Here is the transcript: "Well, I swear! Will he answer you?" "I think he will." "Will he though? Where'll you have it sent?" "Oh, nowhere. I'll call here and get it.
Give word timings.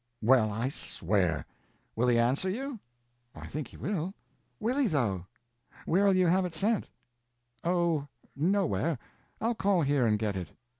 "Well, 0.23 0.49
I 0.51 0.69
swear! 0.69 1.45
Will 1.95 2.07
he 2.07 2.17
answer 2.17 2.49
you?" 2.49 2.79
"I 3.35 3.45
think 3.45 3.67
he 3.67 3.77
will." 3.77 4.15
"Will 4.59 4.79
he 4.79 4.87
though? 4.87 5.27
Where'll 5.85 6.15
you 6.15 6.25
have 6.25 6.43
it 6.43 6.55
sent?" 6.55 6.87
"Oh, 7.63 8.07
nowhere. 8.35 8.97
I'll 9.39 9.53
call 9.53 9.83
here 9.83 10.07
and 10.07 10.17
get 10.17 10.35
it. 10.35 10.49